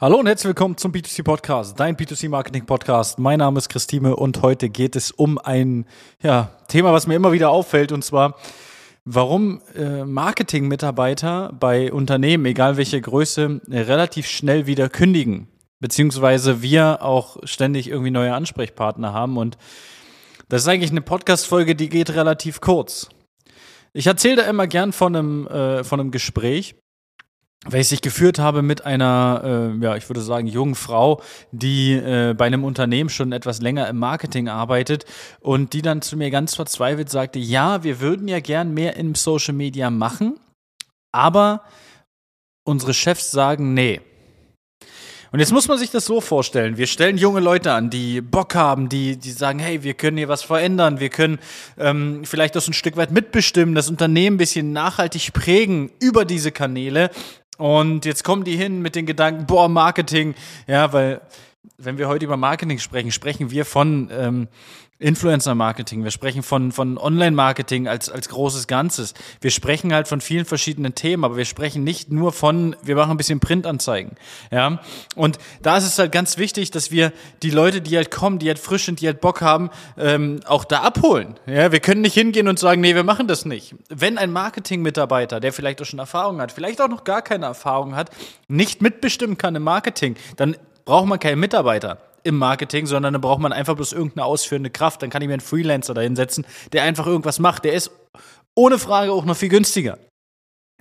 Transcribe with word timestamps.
Hallo 0.00 0.16
und 0.16 0.24
herzlich 0.28 0.48
willkommen 0.48 0.78
zum 0.78 0.92
B2C 0.92 1.22
Podcast, 1.22 1.78
dein 1.78 1.94
B2C 1.94 2.30
Marketing 2.30 2.64
Podcast. 2.64 3.18
Mein 3.18 3.40
Name 3.40 3.58
ist 3.58 3.68
Christine 3.68 4.16
und 4.16 4.40
heute 4.40 4.70
geht 4.70 4.96
es 4.96 5.10
um 5.10 5.36
ein 5.36 5.84
ja, 6.22 6.52
Thema, 6.68 6.94
was 6.94 7.06
mir 7.06 7.16
immer 7.16 7.32
wieder 7.32 7.50
auffällt 7.50 7.92
und 7.92 8.02
zwar, 8.02 8.36
warum 9.04 9.60
äh, 9.76 10.06
Marketing-Mitarbeiter 10.06 11.52
bei 11.60 11.92
Unternehmen, 11.92 12.46
egal 12.46 12.78
welche 12.78 12.98
Größe, 12.98 13.60
relativ 13.68 14.26
schnell 14.26 14.66
wieder 14.66 14.88
kündigen, 14.88 15.48
beziehungsweise 15.80 16.62
wir 16.62 17.02
auch 17.02 17.36
ständig 17.44 17.90
irgendwie 17.90 18.10
neue 18.10 18.32
Ansprechpartner 18.32 19.12
haben 19.12 19.36
und 19.36 19.58
das 20.48 20.62
ist 20.62 20.68
eigentlich 20.68 20.92
eine 20.92 21.02
Podcast-Folge, 21.02 21.76
die 21.76 21.90
geht 21.90 22.08
relativ 22.14 22.62
kurz. 22.62 23.10
Ich 23.92 24.06
erzähle 24.06 24.36
da 24.36 24.42
immer 24.44 24.66
gern 24.66 24.94
von 24.94 25.14
einem, 25.14 25.46
äh, 25.46 25.84
von 25.84 26.00
einem 26.00 26.10
Gespräch, 26.10 26.74
welches 27.66 27.92
ich 27.92 28.00
geführt 28.00 28.38
habe 28.38 28.62
mit 28.62 28.86
einer, 28.86 29.74
äh, 29.80 29.84
ja, 29.84 29.96
ich 29.96 30.08
würde 30.08 30.22
sagen, 30.22 30.46
jungen 30.46 30.74
Frau, 30.74 31.22
die 31.52 31.92
äh, 31.92 32.34
bei 32.36 32.46
einem 32.46 32.64
Unternehmen 32.64 33.10
schon 33.10 33.32
etwas 33.32 33.60
länger 33.60 33.86
im 33.88 33.98
Marketing 33.98 34.48
arbeitet 34.48 35.04
und 35.40 35.74
die 35.74 35.82
dann 35.82 36.00
zu 36.00 36.16
mir 36.16 36.30
ganz 36.30 36.54
verzweifelt 36.54 37.10
sagte, 37.10 37.38
ja, 37.38 37.82
wir 37.84 38.00
würden 38.00 38.28
ja 38.28 38.40
gern 38.40 38.72
mehr 38.72 38.96
im 38.96 39.14
Social 39.14 39.54
Media 39.54 39.90
machen, 39.90 40.40
aber 41.12 41.64
unsere 42.64 42.94
Chefs 42.94 43.30
sagen, 43.30 43.74
nee. 43.74 44.00
Und 45.32 45.38
jetzt 45.38 45.52
muss 45.52 45.68
man 45.68 45.78
sich 45.78 45.90
das 45.90 46.06
so 46.06 46.20
vorstellen. 46.20 46.76
Wir 46.76 46.88
stellen 46.88 47.16
junge 47.16 47.38
Leute 47.38 47.72
an, 47.72 47.88
die 47.88 48.20
Bock 48.20 48.56
haben, 48.56 48.88
die, 48.88 49.16
die 49.16 49.30
sagen, 49.30 49.60
hey, 49.60 49.84
wir 49.84 49.94
können 49.94 50.16
hier 50.16 50.28
was 50.28 50.42
verändern, 50.42 50.98
wir 50.98 51.08
können 51.08 51.38
ähm, 51.78 52.22
vielleicht 52.24 52.56
das 52.56 52.66
ein 52.66 52.72
Stück 52.72 52.96
weit 52.96 53.12
mitbestimmen, 53.12 53.76
das 53.76 53.88
Unternehmen 53.88 54.34
ein 54.34 54.38
bisschen 54.38 54.72
nachhaltig 54.72 55.32
prägen 55.32 55.92
über 56.00 56.24
diese 56.24 56.50
Kanäle. 56.50 57.10
Und 57.60 58.06
jetzt 58.06 58.24
kommen 58.24 58.44
die 58.44 58.56
hin 58.56 58.80
mit 58.80 58.96
den 58.96 59.04
Gedanken, 59.04 59.44
boah, 59.44 59.68
Marketing, 59.68 60.34
ja, 60.66 60.94
weil 60.94 61.20
wenn 61.76 61.98
wir 61.98 62.08
heute 62.08 62.24
über 62.24 62.38
Marketing 62.38 62.78
sprechen, 62.78 63.10
sprechen 63.12 63.50
wir 63.50 63.66
von 63.66 64.08
ähm, 64.10 64.48
Influencer-Marketing, 65.00 66.04
wir 66.04 66.10
sprechen 66.10 66.42
von, 66.42 66.72
von 66.72 66.98
Online-Marketing 66.98 67.88
als, 67.88 68.10
als 68.10 68.28
großes 68.28 68.66
Ganzes. 68.66 69.14
Wir 69.40 69.50
sprechen 69.50 69.94
halt 69.94 70.06
von 70.06 70.20
vielen 70.20 70.44
verschiedenen 70.44 70.94
Themen, 70.94 71.24
aber 71.24 71.38
wir 71.38 71.46
sprechen 71.46 71.82
nicht 71.84 72.12
nur 72.12 72.32
von, 72.32 72.76
wir 72.82 72.96
machen 72.96 73.12
ein 73.12 73.16
bisschen 73.16 73.40
Printanzeigen. 73.40 74.12
Ja? 74.50 74.80
Und 75.16 75.38
da 75.62 75.78
ist 75.78 75.84
es 75.84 75.98
halt 75.98 76.12
ganz 76.12 76.36
wichtig, 76.36 76.70
dass 76.70 76.90
wir 76.90 77.12
die 77.42 77.50
Leute, 77.50 77.80
die 77.80 77.96
halt 77.96 78.10
kommen, 78.10 78.38
die 78.38 78.48
halt 78.48 78.58
frisch 78.58 78.84
sind, 78.84 79.00
die 79.00 79.06
halt 79.06 79.22
Bock 79.22 79.40
haben, 79.40 79.70
ähm, 79.96 80.40
auch 80.44 80.64
da 80.64 80.82
abholen. 80.82 81.40
Ja? 81.46 81.72
Wir 81.72 81.80
können 81.80 82.02
nicht 82.02 82.14
hingehen 82.14 82.46
und 82.46 82.58
sagen, 82.58 82.82
nee, 82.82 82.94
wir 82.94 83.04
machen 83.04 83.26
das 83.26 83.46
nicht. 83.46 83.74
Wenn 83.88 84.18
ein 84.18 84.30
Marketing-Mitarbeiter, 84.30 85.40
der 85.40 85.54
vielleicht 85.54 85.80
auch 85.80 85.86
schon 85.86 85.98
Erfahrung 85.98 86.42
hat, 86.42 86.52
vielleicht 86.52 86.80
auch 86.82 86.88
noch 86.88 87.04
gar 87.04 87.22
keine 87.22 87.46
Erfahrung 87.46 87.96
hat, 87.96 88.10
nicht 88.48 88.82
mitbestimmen 88.82 89.38
kann 89.38 89.54
im 89.54 89.62
Marketing, 89.62 90.16
dann 90.36 90.56
braucht 90.84 91.06
man 91.06 91.18
keinen 91.18 91.40
Mitarbeiter 91.40 91.98
im 92.22 92.36
Marketing, 92.36 92.86
sondern 92.86 93.12
dann 93.12 93.22
braucht 93.22 93.40
man 93.40 93.52
einfach 93.52 93.74
bloß 93.74 93.92
irgendeine 93.92 94.24
ausführende 94.24 94.70
Kraft. 94.70 95.02
Dann 95.02 95.10
kann 95.10 95.22
ich 95.22 95.28
mir 95.28 95.34
einen 95.34 95.40
Freelancer 95.40 95.94
da 95.94 96.00
hinsetzen, 96.00 96.46
der 96.72 96.82
einfach 96.84 97.06
irgendwas 97.06 97.38
macht. 97.38 97.64
Der 97.64 97.74
ist 97.74 97.90
ohne 98.54 98.78
Frage 98.78 99.12
auch 99.12 99.24
noch 99.24 99.36
viel 99.36 99.48
günstiger. 99.48 99.98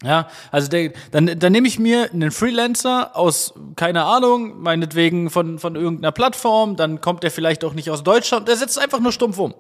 Ja, 0.02 0.30
also 0.52 0.70
der, 0.70 0.94
dann, 1.12 1.40
dann 1.40 1.52
nehme 1.52 1.68
ich 1.68 1.78
mir 1.78 2.12
einen 2.14 2.31
Freelancer 2.31 3.16
aus, 3.18 3.54
keine 3.76 4.06
Ahnung, 4.06 4.62
meinetwegen 4.62 5.30
von, 5.30 5.59
von 5.59 5.76
irgendeiner 5.76 6.14
Plattform, 6.14 6.78
dann 6.78 7.02
kommt 7.02 7.23
der 7.23 7.31
vielleicht 7.31 7.66
auch 7.66 7.74
nicht 7.74 7.90
aus 7.90 8.03
Deutschland, 8.03 8.48
der 8.48 8.56
setzt 8.56 8.80
einfach 8.80 9.02
nur 9.02 9.12
stumpf 9.12 9.38
um. 9.38 9.53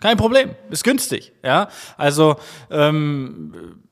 Kein 0.00 0.16
Problem, 0.16 0.54
ist 0.70 0.84
günstig, 0.84 1.32
ja. 1.42 1.68
Also 1.98 2.36
ähm, 2.70 3.82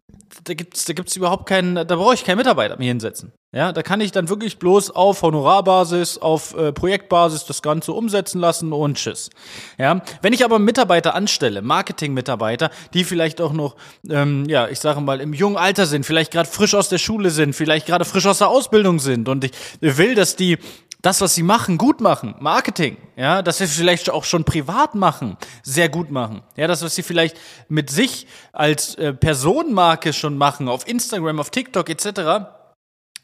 da 0.44 0.54
gibt's, 0.54 0.84
da 0.84 0.92
gibt's 0.92 1.14
überhaupt 1.16 1.46
keinen, 1.46 1.74
da 1.74 1.84
brauche 1.84 2.14
ich 2.14 2.24
keinen 2.24 2.38
Mitarbeiter 2.38 2.77
mir 2.77 2.88
hinsetzen. 2.88 3.32
Ja, 3.52 3.70
da 3.70 3.82
kann 3.82 4.00
ich 4.00 4.10
dann 4.10 4.28
wirklich 4.28 4.58
bloß 4.58 4.91
auf 4.91 5.22
Honorarbasis, 5.22 6.18
auf 6.18 6.56
äh, 6.56 6.72
Projektbasis 6.72 7.44
das 7.44 7.62
Ganze 7.62 7.92
umsetzen 7.92 8.41
lassen 8.41 8.72
und 8.72 8.96
tschüss. 8.96 9.30
Ja, 9.78 10.02
wenn 10.22 10.32
ich 10.32 10.44
aber 10.44 10.58
Mitarbeiter 10.58 11.14
anstelle, 11.14 11.62
Marketing-Mitarbeiter, 11.62 12.70
die 12.94 13.04
vielleicht 13.04 13.41
auch 13.41 13.53
noch, 13.53 13.76
ähm, 14.10 14.44
ja, 14.48 14.66
ich 14.66 14.81
sage 14.81 15.00
mal, 15.00 15.20
im 15.20 15.32
jungen 15.32 15.56
Alter 15.56 15.86
sind, 15.86 16.04
vielleicht 16.04 16.32
gerade 16.32 16.48
frisch 16.48 16.75
aus 16.75 16.88
der 16.88 16.98
Schule 16.98 17.30
sind, 17.30 17.54
vielleicht 17.54 17.86
gerade 17.86 18.04
frisch 18.04 18.26
aus 18.26 18.38
der 18.38 18.48
Ausbildung 18.48 18.98
sind 18.98 19.28
und 19.28 19.44
ich 19.44 19.53
will, 19.80 20.16
dass 20.16 20.34
die 20.34 20.59
das, 21.04 21.20
was 21.20 21.34
sie 21.34 21.42
machen, 21.42 21.76
gut 21.76 22.00
machen, 22.00 22.34
Marketing, 22.41 22.97
ja, 23.15 23.42
dass 23.42 23.59
sie 23.59 23.66
vielleicht 23.66 24.09
auch 24.09 24.25
schon 24.25 24.44
privat 24.44 24.94
machen, 24.94 25.37
sehr 25.62 25.91
gut 25.91 26.10
machen, 26.10 26.42
ja, 26.56 26.66
das, 26.66 26.82
was 26.82 26.94
sie 26.94 27.03
vielleicht 27.03 27.37
mit 27.69 27.91
sich 27.91 28.26
als 28.53 28.94
äh, 28.94 29.12
Personenmarke 29.12 30.15
schon 30.15 30.38
machen, 30.38 30.66
auf 30.66 30.88
Instagram, 30.88 31.41
auf 31.41 31.50
TikTok 31.50 31.91
etc., 31.91 32.48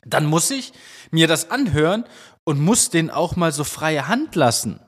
dann 0.05 0.27
muss 0.27 0.51
ich 0.51 0.75
mir 1.11 1.27
das 1.27 1.51
anhören 1.51 2.05
und 2.45 2.61
muss 2.61 2.91
den 2.91 3.11
auch 3.11 3.37
mal 3.37 3.53
so 3.53 3.65
freie 3.65 4.09
Hand 4.09 4.35
lassen. 4.35 4.81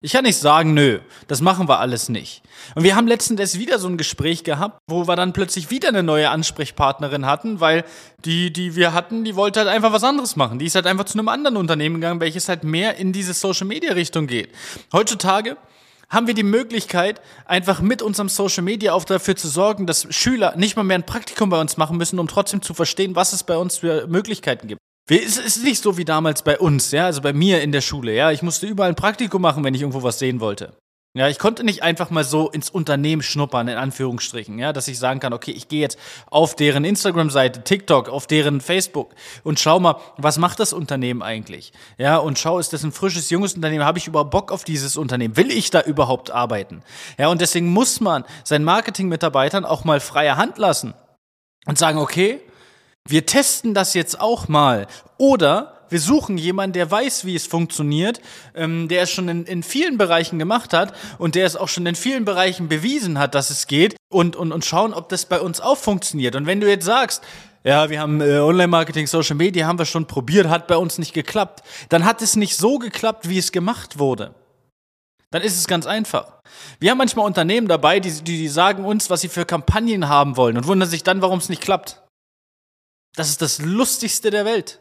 Ich 0.00 0.12
kann 0.12 0.24
nicht 0.24 0.38
sagen, 0.38 0.74
nö, 0.74 1.00
das 1.26 1.40
machen 1.40 1.68
wir 1.68 1.80
alles 1.80 2.08
nicht. 2.08 2.42
Und 2.76 2.84
wir 2.84 2.94
haben 2.94 3.08
letztens 3.08 3.58
wieder 3.58 3.80
so 3.80 3.88
ein 3.88 3.96
Gespräch 3.96 4.44
gehabt, 4.44 4.78
wo 4.86 5.08
wir 5.08 5.16
dann 5.16 5.32
plötzlich 5.32 5.70
wieder 5.70 5.88
eine 5.88 6.04
neue 6.04 6.30
Ansprechpartnerin 6.30 7.26
hatten, 7.26 7.58
weil 7.58 7.84
die, 8.24 8.52
die 8.52 8.76
wir 8.76 8.92
hatten, 8.92 9.24
die 9.24 9.34
wollte 9.34 9.58
halt 9.58 9.68
einfach 9.68 9.92
was 9.92 10.04
anderes 10.04 10.36
machen. 10.36 10.60
Die 10.60 10.66
ist 10.66 10.76
halt 10.76 10.86
einfach 10.86 11.04
zu 11.04 11.18
einem 11.18 11.26
anderen 11.26 11.56
Unternehmen 11.56 11.96
gegangen, 11.96 12.20
welches 12.20 12.48
halt 12.48 12.62
mehr 12.62 12.96
in 12.96 13.12
diese 13.12 13.34
Social 13.34 13.66
Media 13.66 13.92
Richtung 13.94 14.28
geht. 14.28 14.50
Heutzutage 14.92 15.56
haben 16.08 16.28
wir 16.28 16.34
die 16.34 16.44
Möglichkeit, 16.44 17.20
einfach 17.44 17.80
mit 17.80 18.00
unserem 18.00 18.28
Social 18.28 18.62
Media 18.62 18.92
auch 18.92 19.04
dafür 19.04 19.34
zu 19.34 19.48
sorgen, 19.48 19.88
dass 19.88 20.06
Schüler 20.14 20.54
nicht 20.56 20.76
mal 20.76 20.84
mehr 20.84 20.98
ein 20.98 21.06
Praktikum 21.06 21.50
bei 21.50 21.60
uns 21.60 21.76
machen 21.76 21.96
müssen, 21.96 22.20
um 22.20 22.28
trotzdem 22.28 22.62
zu 22.62 22.72
verstehen, 22.72 23.16
was 23.16 23.32
es 23.32 23.42
bei 23.42 23.56
uns 23.56 23.78
für 23.78 24.06
Möglichkeiten 24.06 24.68
gibt. 24.68 24.80
Es 25.10 25.38
ist 25.38 25.64
nicht 25.64 25.82
so 25.82 25.96
wie 25.96 26.04
damals 26.04 26.42
bei 26.42 26.58
uns, 26.58 26.90
ja, 26.90 27.06
also 27.06 27.22
bei 27.22 27.32
mir 27.32 27.62
in 27.62 27.72
der 27.72 27.80
Schule, 27.80 28.14
ja. 28.14 28.30
Ich 28.30 28.42
musste 28.42 28.66
überall 28.66 28.90
ein 28.90 28.96
Praktikum 28.96 29.40
machen, 29.40 29.64
wenn 29.64 29.74
ich 29.74 29.80
irgendwo 29.80 30.02
was 30.02 30.18
sehen 30.18 30.40
wollte. 30.40 30.74
Ja, 31.14 31.26
ich 31.26 31.38
konnte 31.38 31.64
nicht 31.64 31.82
einfach 31.82 32.10
mal 32.10 32.22
so 32.22 32.50
ins 32.50 32.68
Unternehmen 32.68 33.22
schnuppern, 33.22 33.66
in 33.66 33.78
Anführungsstrichen, 33.78 34.58
ja, 34.58 34.74
dass 34.74 34.88
ich 34.88 34.98
sagen 34.98 35.20
kann, 35.20 35.32
okay, 35.32 35.50
ich 35.52 35.66
gehe 35.66 35.80
jetzt 35.80 35.98
auf 36.30 36.54
deren 36.54 36.84
Instagram-Seite, 36.84 37.64
TikTok, 37.64 38.10
auf 38.10 38.26
deren 38.26 38.60
Facebook 38.60 39.14
und 39.42 39.58
schau 39.58 39.80
mal, 39.80 39.96
was 40.18 40.36
macht 40.36 40.60
das 40.60 40.74
Unternehmen 40.74 41.22
eigentlich? 41.22 41.72
Ja, 41.96 42.18
und 42.18 42.38
schau, 42.38 42.58
ist 42.58 42.74
das 42.74 42.84
ein 42.84 42.92
frisches, 42.92 43.30
junges 43.30 43.54
Unternehmen? 43.54 43.86
Habe 43.86 43.96
ich 43.96 44.06
überhaupt 44.06 44.30
Bock 44.30 44.52
auf 44.52 44.64
dieses 44.64 44.98
Unternehmen? 44.98 45.38
Will 45.38 45.50
ich 45.50 45.70
da 45.70 45.80
überhaupt 45.80 46.30
arbeiten? 46.30 46.82
Ja, 47.16 47.28
und 47.28 47.40
deswegen 47.40 47.68
muss 47.68 48.00
man 48.00 48.24
seinen 48.44 48.64
Marketing-Mitarbeitern 48.64 49.64
auch 49.64 49.84
mal 49.84 50.00
freie 50.00 50.36
Hand 50.36 50.58
lassen 50.58 50.92
und 51.64 51.78
sagen, 51.78 51.98
okay, 51.98 52.40
wir 53.08 53.26
testen 53.26 53.74
das 53.74 53.94
jetzt 53.94 54.20
auch 54.20 54.48
mal. 54.48 54.86
Oder 55.16 55.74
wir 55.90 56.00
suchen 56.00 56.36
jemanden, 56.36 56.74
der 56.74 56.90
weiß, 56.90 57.24
wie 57.24 57.34
es 57.34 57.46
funktioniert, 57.46 58.20
ähm, 58.54 58.88
der 58.88 59.02
es 59.02 59.10
schon 59.10 59.28
in, 59.28 59.44
in 59.44 59.62
vielen 59.62 59.98
Bereichen 59.98 60.38
gemacht 60.38 60.72
hat 60.72 60.92
und 61.18 61.34
der 61.34 61.46
es 61.46 61.56
auch 61.56 61.68
schon 61.68 61.86
in 61.86 61.94
vielen 61.94 62.24
Bereichen 62.24 62.68
bewiesen 62.68 63.18
hat, 63.18 63.34
dass 63.34 63.50
es 63.50 63.66
geht 63.66 63.96
und, 64.10 64.36
und, 64.36 64.52
und 64.52 64.64
schauen, 64.64 64.92
ob 64.92 65.08
das 65.08 65.24
bei 65.24 65.40
uns 65.40 65.60
auch 65.60 65.78
funktioniert. 65.78 66.36
Und 66.36 66.46
wenn 66.46 66.60
du 66.60 66.68
jetzt 66.68 66.84
sagst, 66.84 67.24
ja, 67.64 67.90
wir 67.90 68.00
haben 68.00 68.20
äh, 68.20 68.38
Online-Marketing, 68.38 69.06
Social 69.06 69.36
Media, 69.36 69.66
haben 69.66 69.78
wir 69.78 69.86
schon 69.86 70.06
probiert, 70.06 70.48
hat 70.48 70.66
bei 70.66 70.76
uns 70.76 70.98
nicht 70.98 71.14
geklappt, 71.14 71.62
dann 71.88 72.04
hat 72.04 72.22
es 72.22 72.36
nicht 72.36 72.56
so 72.56 72.78
geklappt, 72.78 73.28
wie 73.28 73.38
es 73.38 73.50
gemacht 73.50 73.98
wurde. 73.98 74.34
Dann 75.30 75.42
ist 75.42 75.58
es 75.58 75.66
ganz 75.66 75.86
einfach. 75.86 76.40
Wir 76.80 76.90
haben 76.90 76.98
manchmal 76.98 77.26
Unternehmen 77.26 77.68
dabei, 77.68 78.00
die, 78.00 78.10
die, 78.10 78.38
die 78.38 78.48
sagen 78.48 78.84
uns, 78.84 79.10
was 79.10 79.20
sie 79.20 79.28
für 79.28 79.44
Kampagnen 79.44 80.08
haben 80.08 80.36
wollen 80.36 80.56
und 80.56 80.66
wundern 80.66 80.88
sich 80.88 81.02
dann, 81.02 81.20
warum 81.20 81.38
es 81.38 81.48
nicht 81.48 81.60
klappt. 81.60 82.00
Das 83.16 83.28
ist 83.28 83.42
das 83.42 83.58
Lustigste 83.60 84.30
der 84.30 84.44
Welt. 84.44 84.80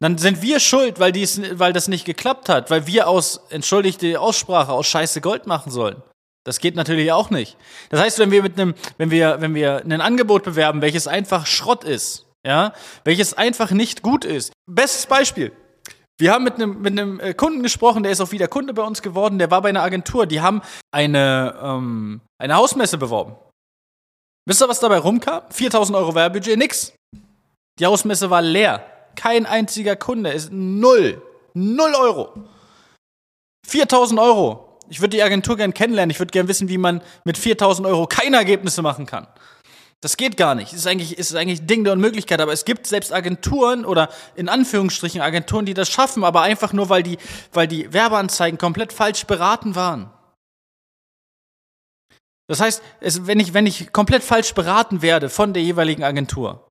Dann 0.00 0.18
sind 0.18 0.42
wir 0.42 0.58
schuld, 0.58 0.98
weil, 0.98 1.12
dies, 1.12 1.40
weil 1.52 1.72
das 1.72 1.86
nicht 1.86 2.04
geklappt 2.04 2.48
hat, 2.48 2.70
weil 2.70 2.86
wir 2.86 3.08
aus, 3.08 3.40
entschuldigt 3.50 4.02
die 4.02 4.16
Aussprache, 4.16 4.72
aus 4.72 4.86
Scheiße 4.86 5.20
Gold 5.20 5.46
machen 5.46 5.70
sollen. 5.70 6.02
Das 6.44 6.58
geht 6.58 6.74
natürlich 6.74 7.12
auch 7.12 7.30
nicht. 7.30 7.56
Das 7.90 8.00
heißt, 8.00 8.18
wenn 8.18 8.32
wir 8.32 8.42
mit 8.42 8.58
einem, 8.58 8.74
wenn 8.98 9.12
wir, 9.12 9.40
wenn 9.40 9.54
wir 9.54 9.82
ein 9.84 10.00
Angebot 10.00 10.42
bewerben, 10.42 10.82
welches 10.82 11.06
einfach 11.06 11.46
Schrott 11.46 11.84
ist, 11.84 12.26
ja, 12.44 12.72
welches 13.04 13.34
einfach 13.34 13.70
nicht 13.70 14.02
gut 14.02 14.24
ist. 14.24 14.52
Bestes 14.68 15.06
Beispiel. 15.06 15.52
Wir 16.18 16.32
haben 16.32 16.44
mit 16.44 16.54
einem, 16.54 16.82
mit 16.82 16.98
einem 16.98 17.20
äh, 17.20 17.34
Kunden 17.34 17.62
gesprochen, 17.62 18.02
der 18.02 18.12
ist 18.12 18.20
auch 18.20 18.32
wieder 18.32 18.48
Kunde 18.48 18.74
bei 18.74 18.82
uns 18.82 19.02
geworden, 19.02 19.38
der 19.38 19.50
war 19.50 19.62
bei 19.62 19.68
einer 19.68 19.82
Agentur, 19.82 20.26
die 20.26 20.40
haben 20.40 20.62
eine, 20.92 21.58
ähm, 21.62 22.20
eine 22.38 22.56
Hausmesse 22.56 22.98
beworben. 22.98 23.36
Wisst 24.46 24.62
ihr, 24.62 24.68
was 24.68 24.80
dabei 24.80 24.98
rumkam? 24.98 25.42
4000 25.50 25.96
Euro 25.96 26.14
Werbebudget, 26.14 26.58
nix. 26.58 26.92
Die 27.82 27.86
Hausmesse 27.86 28.30
war 28.30 28.42
leer. 28.42 28.86
Kein 29.16 29.44
einziger 29.44 29.96
Kunde. 29.96 30.30
Ist 30.30 30.52
null. 30.52 31.20
Null 31.52 31.92
Euro. 31.96 32.32
4000 33.66 34.20
Euro. 34.20 34.78
Ich 34.88 35.00
würde 35.00 35.16
die 35.16 35.22
Agentur 35.24 35.56
gern 35.56 35.74
kennenlernen. 35.74 36.12
Ich 36.12 36.20
würde 36.20 36.30
gern 36.30 36.46
wissen, 36.46 36.68
wie 36.68 36.78
man 36.78 37.02
mit 37.24 37.36
4000 37.36 37.88
Euro 37.88 38.06
keine 38.06 38.36
Ergebnisse 38.36 38.82
machen 38.82 39.06
kann. 39.06 39.26
Das 40.00 40.16
geht 40.16 40.36
gar 40.36 40.54
nicht. 40.54 40.72
Ist 40.72 40.86
eigentlich, 40.86 41.18
ist 41.18 41.34
eigentlich 41.34 41.66
Ding 41.66 41.82
der 41.82 41.94
Unmöglichkeit. 41.94 42.40
Aber 42.40 42.52
es 42.52 42.64
gibt 42.64 42.86
selbst 42.86 43.12
Agenturen 43.12 43.84
oder 43.84 44.10
in 44.36 44.48
Anführungsstrichen 44.48 45.20
Agenturen, 45.20 45.66
die 45.66 45.74
das 45.74 45.88
schaffen, 45.88 46.22
aber 46.22 46.42
einfach 46.42 46.72
nur, 46.72 46.88
weil 46.88 47.02
die, 47.02 47.18
weil 47.52 47.66
die 47.66 47.92
Werbeanzeigen 47.92 48.58
komplett 48.58 48.92
falsch 48.92 49.26
beraten 49.26 49.74
waren. 49.74 50.08
Das 52.46 52.60
heißt, 52.60 52.80
es, 53.00 53.26
wenn, 53.26 53.40
ich, 53.40 53.54
wenn 53.54 53.66
ich 53.66 53.92
komplett 53.92 54.22
falsch 54.22 54.54
beraten 54.54 55.02
werde 55.02 55.28
von 55.28 55.52
der 55.52 55.64
jeweiligen 55.64 56.04
Agentur, 56.04 56.68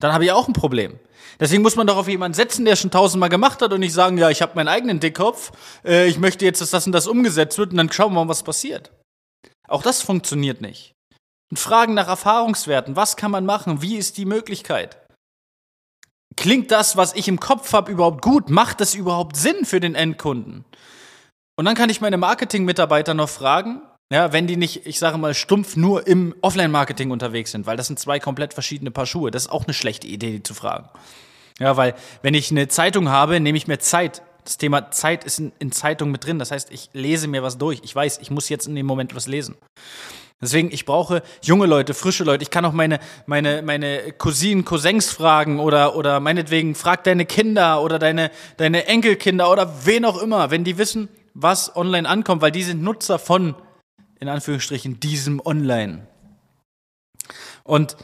Dann 0.00 0.12
habe 0.12 0.24
ich 0.24 0.32
auch 0.32 0.46
ein 0.46 0.52
Problem. 0.52 0.98
Deswegen 1.40 1.62
muss 1.62 1.76
man 1.76 1.86
doch 1.86 1.96
auf 1.96 2.08
jemanden 2.08 2.34
setzen, 2.34 2.64
der 2.64 2.76
schon 2.76 2.90
tausendmal 2.90 3.28
gemacht 3.28 3.62
hat 3.62 3.72
und 3.72 3.80
nicht 3.80 3.92
sagen, 3.92 4.18
ja, 4.18 4.30
ich 4.30 4.42
habe 4.42 4.54
meinen 4.54 4.68
eigenen 4.68 5.00
Dickkopf, 5.00 5.52
äh, 5.84 6.06
ich 6.08 6.18
möchte 6.18 6.44
jetzt, 6.44 6.60
dass 6.60 6.70
das 6.70 6.86
und 6.86 6.92
das 6.92 7.06
umgesetzt 7.06 7.58
wird 7.58 7.70
und 7.70 7.76
dann 7.76 7.92
schauen 7.92 8.12
wir 8.12 8.24
mal, 8.24 8.28
was 8.28 8.42
passiert. 8.42 8.90
Auch 9.68 9.82
das 9.82 10.02
funktioniert 10.02 10.60
nicht. 10.60 10.94
Und 11.50 11.58
Fragen 11.58 11.94
nach 11.94 12.08
Erfahrungswerten, 12.08 12.96
was 12.96 13.16
kann 13.16 13.30
man 13.30 13.46
machen, 13.46 13.82
wie 13.82 13.96
ist 13.96 14.16
die 14.18 14.24
Möglichkeit? 14.24 14.98
Klingt 16.36 16.70
das, 16.70 16.96
was 16.96 17.14
ich 17.14 17.26
im 17.26 17.40
Kopf 17.40 17.72
habe, 17.72 17.90
überhaupt 17.90 18.22
gut? 18.22 18.50
Macht 18.50 18.80
das 18.80 18.94
überhaupt 18.94 19.36
Sinn 19.36 19.64
für 19.64 19.80
den 19.80 19.94
Endkunden? 19.94 20.64
Und 21.56 21.64
dann 21.64 21.74
kann 21.74 21.90
ich 21.90 22.00
meine 22.00 22.18
Marketing-Mitarbeiter 22.18 23.14
noch 23.14 23.28
fragen, 23.28 23.82
ja, 24.10 24.32
wenn 24.32 24.46
die 24.46 24.56
nicht, 24.56 24.86
ich 24.86 24.98
sage 24.98 25.18
mal, 25.18 25.34
stumpf 25.34 25.76
nur 25.76 26.06
im 26.06 26.34
Offline-Marketing 26.40 27.10
unterwegs 27.10 27.50
sind, 27.50 27.66
weil 27.66 27.76
das 27.76 27.88
sind 27.88 27.98
zwei 27.98 28.18
komplett 28.18 28.54
verschiedene 28.54 28.90
Paar 28.90 29.06
Schuhe. 29.06 29.30
Das 29.30 29.44
ist 29.44 29.52
auch 29.52 29.64
eine 29.64 29.74
schlechte 29.74 30.06
Idee, 30.06 30.32
die 30.32 30.42
zu 30.42 30.54
fragen. 30.54 30.88
Ja, 31.58 31.76
weil 31.76 31.94
wenn 32.22 32.34
ich 32.34 32.50
eine 32.50 32.68
Zeitung 32.68 33.10
habe, 33.10 33.38
nehme 33.40 33.58
ich 33.58 33.66
mir 33.66 33.78
Zeit. 33.78 34.22
Das 34.44 34.56
Thema 34.56 34.90
Zeit 34.90 35.24
ist 35.24 35.40
in, 35.40 35.52
in 35.58 35.72
Zeitungen 35.72 36.12
mit 36.12 36.24
drin. 36.24 36.38
Das 36.38 36.50
heißt, 36.50 36.72
ich 36.72 36.88
lese 36.94 37.28
mir 37.28 37.42
was 37.42 37.58
durch. 37.58 37.80
Ich 37.82 37.94
weiß, 37.94 38.18
ich 38.22 38.30
muss 38.30 38.48
jetzt 38.48 38.66
in 38.66 38.74
dem 38.74 38.86
Moment 38.86 39.14
was 39.14 39.26
lesen. 39.26 39.56
Deswegen, 40.40 40.70
ich 40.70 40.86
brauche 40.86 41.22
junge 41.42 41.66
Leute, 41.66 41.92
frische 41.92 42.24
Leute. 42.24 42.44
Ich 42.44 42.50
kann 42.50 42.64
auch 42.64 42.72
meine, 42.72 43.00
meine, 43.26 43.60
meine 43.60 44.12
Cousinen, 44.12 44.64
Cousins 44.64 45.10
fragen 45.10 45.58
oder, 45.58 45.96
oder 45.96 46.20
meinetwegen 46.20 46.76
frag 46.76 47.04
deine 47.04 47.26
Kinder 47.26 47.82
oder 47.82 47.98
deine, 47.98 48.30
deine 48.56 48.86
Enkelkinder 48.86 49.50
oder 49.50 49.84
wen 49.84 50.04
auch 50.04 50.22
immer, 50.22 50.50
wenn 50.50 50.62
die 50.62 50.78
wissen, 50.78 51.08
was 51.34 51.74
online 51.76 52.08
ankommt, 52.08 52.40
weil 52.40 52.52
die 52.52 52.62
sind 52.62 52.82
Nutzer 52.82 53.18
von 53.18 53.56
in 54.20 54.28
Anführungsstrichen, 54.28 55.00
diesem 55.00 55.40
Online. 55.44 56.06
Und 57.64 57.96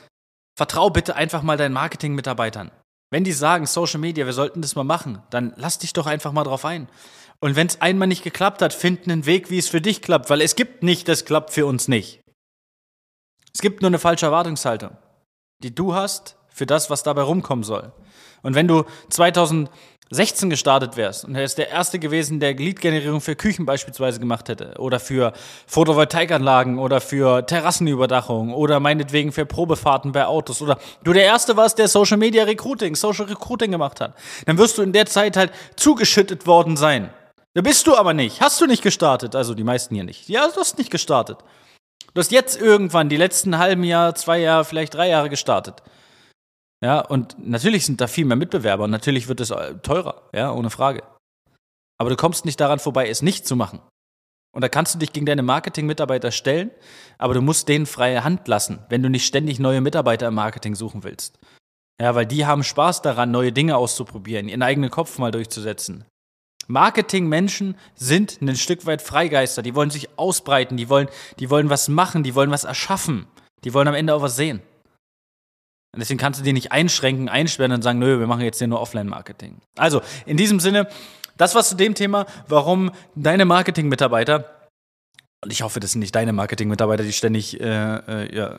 vertrau 0.56 0.90
bitte 0.90 1.16
einfach 1.16 1.42
mal 1.42 1.56
deinen 1.56 1.72
Marketing-Mitarbeitern. 1.72 2.70
Wenn 3.10 3.24
die 3.24 3.32
sagen, 3.32 3.66
Social 3.66 4.00
Media, 4.00 4.26
wir 4.26 4.32
sollten 4.32 4.62
das 4.62 4.74
mal 4.74 4.84
machen, 4.84 5.22
dann 5.30 5.52
lass 5.56 5.78
dich 5.78 5.92
doch 5.92 6.06
einfach 6.06 6.32
mal 6.32 6.44
drauf 6.44 6.64
ein. 6.64 6.88
Und 7.40 7.56
wenn 7.56 7.66
es 7.66 7.80
einmal 7.80 8.08
nicht 8.08 8.24
geklappt 8.24 8.62
hat, 8.62 8.72
find 8.72 9.04
einen 9.04 9.26
Weg, 9.26 9.50
wie 9.50 9.58
es 9.58 9.68
für 9.68 9.80
dich 9.80 10.02
klappt, 10.02 10.30
weil 10.30 10.40
es 10.40 10.56
gibt 10.56 10.82
nicht, 10.82 11.08
das 11.08 11.24
klappt 11.24 11.52
für 11.52 11.66
uns 11.66 11.88
nicht. 11.88 12.20
Es 13.54 13.60
gibt 13.60 13.82
nur 13.82 13.88
eine 13.88 13.98
falsche 13.98 14.26
Erwartungshaltung, 14.26 14.96
die 15.62 15.74
du 15.74 15.94
hast 15.94 16.36
für 16.48 16.66
das, 16.66 16.90
was 16.90 17.02
dabei 17.02 17.22
rumkommen 17.22 17.64
soll. 17.64 17.92
Und 18.44 18.54
wenn 18.54 18.68
du 18.68 18.84
2000 19.10 19.68
16 20.10 20.50
gestartet 20.50 20.96
wärst 20.96 21.24
und 21.24 21.34
ist 21.34 21.58
der 21.58 21.70
Erste 21.70 21.98
gewesen, 21.98 22.38
der 22.38 22.54
Lead-Generierung 22.54 23.20
für 23.20 23.34
Küchen 23.36 23.64
beispielsweise 23.64 24.20
gemacht 24.20 24.48
hätte 24.48 24.74
oder 24.78 25.00
für 25.00 25.32
Photovoltaikanlagen 25.66 26.78
oder 26.78 27.00
für 27.00 27.44
Terrassenüberdachung 27.46 28.52
oder 28.52 28.80
meinetwegen 28.80 29.32
für 29.32 29.46
Probefahrten 29.46 30.12
bei 30.12 30.26
Autos 30.26 30.60
oder 30.60 30.78
du 31.02 31.12
der 31.12 31.24
Erste 31.24 31.56
warst, 31.56 31.78
der 31.78 31.88
Social 31.88 32.18
Media 32.18 32.44
Recruiting, 32.44 32.94
Social 32.94 33.26
Recruiting 33.26 33.70
gemacht 33.70 34.00
hat, 34.00 34.14
dann 34.46 34.58
wirst 34.58 34.78
du 34.78 34.82
in 34.82 34.92
der 34.92 35.06
Zeit 35.06 35.36
halt 35.36 35.52
zugeschüttet 35.76 36.46
worden 36.46 36.76
sein. 36.76 37.10
Da 37.54 37.62
bist 37.62 37.86
du 37.86 37.96
aber 37.96 38.14
nicht. 38.14 38.40
Hast 38.40 38.60
du 38.60 38.66
nicht 38.66 38.82
gestartet? 38.82 39.34
Also 39.34 39.54
die 39.54 39.64
meisten 39.64 39.94
hier 39.94 40.04
nicht. 40.04 40.28
Ja, 40.28 40.48
du 40.48 40.60
hast 40.60 40.76
nicht 40.76 40.90
gestartet. 40.90 41.38
Du 42.12 42.20
hast 42.20 42.30
jetzt 42.30 42.60
irgendwann 42.60 43.08
die 43.08 43.16
letzten 43.16 43.58
halben 43.58 43.84
Jahr, 43.84 44.14
zwei 44.14 44.38
Jahre, 44.38 44.64
vielleicht 44.64 44.94
drei 44.94 45.08
Jahre 45.08 45.30
gestartet. 45.30 45.82
Ja, 46.82 47.00
und 47.00 47.36
natürlich 47.38 47.86
sind 47.86 48.00
da 48.00 48.06
viel 48.06 48.24
mehr 48.24 48.36
Mitbewerber 48.36 48.84
und 48.84 48.90
natürlich 48.90 49.28
wird 49.28 49.40
es 49.40 49.50
äh, 49.50 49.74
teurer, 49.78 50.28
ja, 50.32 50.52
ohne 50.52 50.70
Frage. 50.70 51.02
Aber 51.98 52.10
du 52.10 52.16
kommst 52.16 52.44
nicht 52.44 52.60
daran 52.60 52.78
vorbei, 52.78 53.08
es 53.08 53.22
nicht 53.22 53.46
zu 53.46 53.56
machen. 53.56 53.80
Und 54.54 54.62
da 54.62 54.68
kannst 54.68 54.94
du 54.94 54.98
dich 54.98 55.12
gegen 55.12 55.26
deine 55.26 55.42
Marketing-Mitarbeiter 55.42 56.30
stellen, 56.30 56.70
aber 57.18 57.34
du 57.34 57.40
musst 57.40 57.68
denen 57.68 57.86
freie 57.86 58.22
Hand 58.22 58.46
lassen, 58.46 58.78
wenn 58.88 59.02
du 59.02 59.10
nicht 59.10 59.26
ständig 59.26 59.58
neue 59.58 59.80
Mitarbeiter 59.80 60.28
im 60.28 60.34
Marketing 60.34 60.76
suchen 60.76 61.02
willst. 61.02 61.40
Ja, 62.00 62.14
weil 62.14 62.26
die 62.26 62.46
haben 62.46 62.62
Spaß 62.62 63.02
daran, 63.02 63.30
neue 63.30 63.52
Dinge 63.52 63.76
auszuprobieren, 63.76 64.48
ihren 64.48 64.62
eigenen 64.62 64.90
Kopf 64.90 65.18
mal 65.18 65.32
durchzusetzen. 65.32 66.04
Marketing-Menschen 66.66 67.76
sind 67.94 68.40
ein 68.40 68.56
Stück 68.56 68.86
weit 68.86 69.02
Freigeister, 69.02 69.62
die 69.62 69.74
wollen 69.74 69.90
sich 69.90 70.18
ausbreiten, 70.18 70.76
die 70.76 70.88
wollen, 70.88 71.08
die 71.38 71.50
wollen 71.50 71.68
was 71.68 71.88
machen, 71.88 72.22
die 72.22 72.34
wollen 72.34 72.50
was 72.50 72.64
erschaffen, 72.64 73.26
die 73.64 73.74
wollen 73.74 73.88
am 73.88 73.94
Ende 73.94 74.14
auch 74.14 74.22
was 74.22 74.36
sehen. 74.36 74.62
Und 75.94 76.00
deswegen 76.00 76.18
kannst 76.18 76.40
du 76.40 76.44
die 76.44 76.52
nicht 76.52 76.72
einschränken, 76.72 77.28
einsperren 77.28 77.72
und 77.72 77.82
sagen, 77.82 78.00
nö, 78.00 78.18
wir 78.18 78.26
machen 78.26 78.42
jetzt 78.42 78.58
hier 78.58 78.66
nur 78.66 78.80
Offline-Marketing. 78.80 79.58
Also, 79.76 80.02
in 80.26 80.36
diesem 80.36 80.58
Sinne, 80.58 80.88
das 81.36 81.54
war 81.54 81.62
zu 81.62 81.76
dem 81.76 81.94
Thema, 81.94 82.26
warum 82.48 82.90
deine 83.14 83.44
Marketing-Mitarbeiter, 83.44 84.50
und 85.44 85.52
ich 85.52 85.62
hoffe, 85.62 85.78
das 85.78 85.92
sind 85.92 86.00
nicht 86.00 86.14
deine 86.14 86.32
Marketing-Mitarbeiter, 86.32 87.04
die 87.04 87.12
ständig 87.12 87.60
äh, 87.60 87.66
äh, 87.66 88.34
ja, 88.34 88.58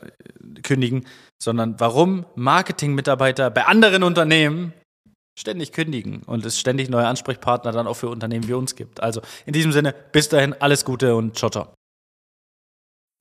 kündigen, 0.62 1.06
sondern 1.42 1.78
warum 1.78 2.24
Marketing-Mitarbeiter 2.36 3.50
bei 3.50 3.66
anderen 3.66 4.02
Unternehmen 4.02 4.72
ständig 5.38 5.72
kündigen 5.72 6.22
und 6.22 6.46
es 6.46 6.58
ständig 6.58 6.88
neue 6.88 7.06
Ansprechpartner 7.06 7.72
dann 7.72 7.86
auch 7.86 7.94
für 7.94 8.08
Unternehmen 8.08 8.48
wie 8.48 8.54
uns 8.54 8.74
gibt. 8.74 9.02
Also 9.02 9.20
in 9.44 9.52
diesem 9.52 9.72
Sinne, 9.72 9.94
bis 10.12 10.30
dahin, 10.30 10.54
alles 10.54 10.84
Gute 10.84 11.14
und 11.14 11.36
ciao, 11.36 11.50
ciao. 11.50 11.75